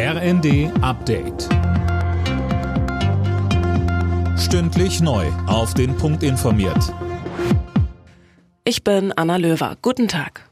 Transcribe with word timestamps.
RND 0.00 0.70
Update. 0.80 1.48
Stündlich 4.38 5.00
neu. 5.00 5.26
Auf 5.48 5.74
den 5.74 5.96
Punkt 5.96 6.22
informiert. 6.22 6.94
Ich 8.62 8.84
bin 8.84 9.12
Anna 9.16 9.38
Löwer. 9.38 9.76
Guten 9.82 10.06
Tag. 10.06 10.48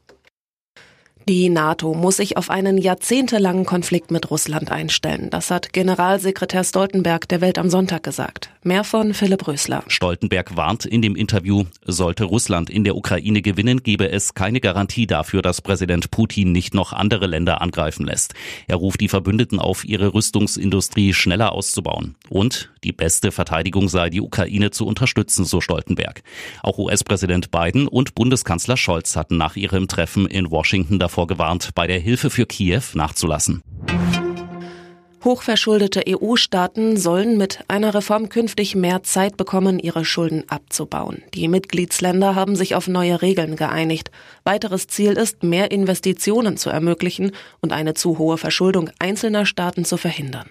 Die 1.29 1.49
NATO 1.49 1.95
muss 1.95 2.17
sich 2.17 2.37
auf 2.37 2.51
einen 2.51 2.77
jahrzehntelangen 2.77 3.65
Konflikt 3.65 4.11
mit 4.11 4.33
Russland 4.33 4.73
einstellen. 4.73 5.31
Das 5.31 5.53
hat 5.53 5.73
Generalsekretär 5.73 6.65
Stoltenberg 6.65 7.29
der 7.29 7.41
Welt 7.41 7.59
am 7.59 7.71
Sonntag 7.71 8.03
gesagt. 8.03 8.51
Mehr 8.67 8.85
von 8.85 9.15
Philipp 9.15 9.49
Rösler. 9.49 9.83
Stoltenberg 9.89 10.57
warnt 10.57 10.85
in 10.85 11.03
dem 11.03 11.17
Interview, 11.17 11.65
sollte 11.85 12.25
Russland 12.25 12.69
in 12.69 12.85
der 12.85 12.97
Ukraine 12.97 13.43
gewinnen, 13.43 13.83
gebe 13.83 14.11
es 14.11 14.35
keine 14.35 14.61
Garantie 14.61 15.07
dafür, 15.07 15.43
dass 15.43 15.63
Präsident 15.63 16.11
Putin 16.11 16.53
nicht 16.53 16.75
noch 16.75 16.93
andere 16.93 17.27
Länder 17.27 17.61
angreifen 17.61 18.07
lässt. 18.07 18.35
Er 18.67 18.77
ruft 18.77 19.01
die 19.01 19.09
Verbündeten 19.09 19.59
auf, 19.59 19.85
ihre 19.85 20.15
Rüstungsindustrie 20.15 21.15
schneller 21.15 21.53
auszubauen. 21.53 22.17
Und 22.29 22.71
die 22.85 22.93
beste 22.93 23.33
Verteidigung 23.33 23.89
sei, 23.89 24.11
die 24.11 24.21
Ukraine 24.21 24.71
zu 24.71 24.87
unterstützen, 24.87 25.45
so 25.45 25.61
Stoltenberg. 25.61 26.23
Auch 26.63 26.79
US-Präsident 26.79 27.51
Biden 27.51 27.89
und 27.89 28.15
Bundeskanzler 28.15 28.77
Scholz 28.77 29.17
hatten 29.17 29.37
nach 29.37 29.57
ihrem 29.57 29.89
Treffen 29.89 30.27
in 30.27 30.51
Washington 30.51 30.99
davor 30.99 31.17
davor 31.17 31.27
gewarnt, 31.29 31.71
bei 31.75 31.87
der 31.87 31.99
Hilfe 31.99 32.29
für 32.29 32.45
Kiew 32.45 32.83
nachzulassen. 32.93 33.63
Hochverschuldete 35.27 36.05
EU-Staaten 36.09 36.97
sollen 36.97 37.37
mit 37.37 37.59
einer 37.67 37.95
Reform 37.95 38.29
künftig 38.29 38.77
mehr 38.77 39.03
Zeit 39.03 39.37
bekommen, 39.37 39.81
ihre 39.81 40.05
Schulden 40.05 40.45
abzubauen. 40.49 41.25
Die 41.35 41.49
Mitgliedsländer 41.49 42.37
haben 42.37 42.55
sich 42.55 42.77
auf 42.77 42.87
neue 42.87 43.23
Regeln 43.23 43.57
geeinigt. 43.57 44.13
Weiteres 44.45 44.87
Ziel 44.87 45.15
ist, 45.15 45.43
mehr 45.43 45.73
Investitionen 45.73 46.57
zu 46.57 46.71
ermöglichen 46.71 47.33
und 47.61 47.73
eine 47.73 47.95
zu 47.95 48.19
hohe 48.19 48.39
Verschuldung 48.39 48.89
einzelner 49.01 49.47
Staaten 49.47 49.85
zu 49.85 49.97
verhindern. 49.97 50.49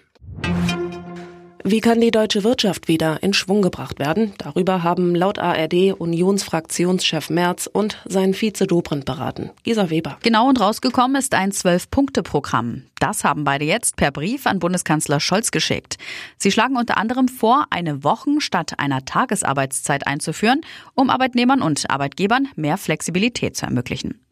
Wie 1.67 1.81
kann 1.81 1.99
die 1.99 2.11
deutsche 2.11 2.43
Wirtschaft 2.43 2.87
wieder 2.87 3.23
in 3.23 3.33
Schwung 3.33 3.63
gebracht 3.63 3.97
werden? 3.97 4.33
Darüber 4.37 4.83
haben 4.83 5.15
laut 5.15 5.39
ARD 5.39 5.93
Unionsfraktionschef 5.97 7.31
Merz 7.31 7.65
und 7.65 8.03
sein 8.05 8.35
Vize 8.35 8.67
Dobrindt 8.67 9.05
beraten. 9.05 9.49
Gisa 9.63 9.89
Weber. 9.89 10.19
Genau 10.21 10.47
und 10.47 10.59
rausgekommen 10.59 11.15
ist 11.15 11.33
ein 11.33 11.51
Zwölf-Punkte-Programm. 11.51 12.83
Das 12.99 13.23
haben 13.23 13.45
beide 13.45 13.65
jetzt 13.65 13.95
per 13.95 14.11
Brief 14.11 14.45
an 14.45 14.59
Bundeskanzler 14.59 15.19
Scholz 15.19 15.49
geschickt. 15.49 15.97
Sie 16.37 16.51
schlagen 16.51 16.77
unter 16.77 16.97
anderem 16.97 17.27
vor, 17.27 17.65
eine 17.71 18.03
Wochen 18.03 18.41
statt 18.41 18.73
einer 18.77 19.03
Tagesarbeitszeit 19.03 20.05
einzuführen, 20.05 20.61
um 20.93 21.09
Arbeitnehmern 21.09 21.63
und 21.63 21.89
Arbeitgebern 21.89 22.47
mehr 22.55 22.77
Flexibilität 22.77 23.57
zu 23.57 23.65
ermöglichen. 23.65 24.23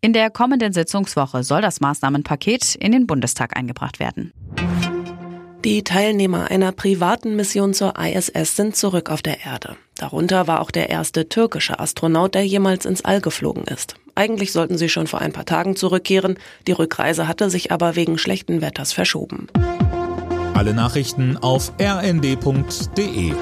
In 0.00 0.12
der 0.12 0.30
kommenden 0.30 0.72
Sitzungswoche 0.72 1.44
soll 1.44 1.62
das 1.62 1.80
Maßnahmenpaket 1.80 2.74
in 2.74 2.90
den 2.90 3.06
Bundestag 3.06 3.56
eingebracht 3.56 4.00
werden. 4.00 4.32
Die 5.64 5.84
Teilnehmer 5.84 6.50
einer 6.50 6.72
privaten 6.72 7.36
Mission 7.36 7.72
zur 7.72 7.94
ISS 7.96 8.56
sind 8.56 8.74
zurück 8.74 9.10
auf 9.10 9.22
der 9.22 9.46
Erde. 9.46 9.76
Darunter 9.96 10.48
war 10.48 10.60
auch 10.60 10.72
der 10.72 10.90
erste 10.90 11.28
türkische 11.28 11.78
Astronaut, 11.78 12.34
der 12.34 12.44
jemals 12.44 12.84
ins 12.84 13.04
All 13.04 13.20
geflogen 13.20 13.62
ist. 13.64 13.94
Eigentlich 14.16 14.50
sollten 14.50 14.76
sie 14.76 14.88
schon 14.88 15.06
vor 15.06 15.20
ein 15.20 15.32
paar 15.32 15.44
Tagen 15.44 15.76
zurückkehren, 15.76 16.36
die 16.66 16.72
Rückreise 16.72 17.28
hatte 17.28 17.48
sich 17.48 17.70
aber 17.70 17.94
wegen 17.94 18.18
schlechten 18.18 18.60
Wetters 18.60 18.92
verschoben. 18.92 19.46
Alle 20.54 20.74
Nachrichten 20.74 21.36
auf 21.36 21.72
rnd.de 21.80 23.32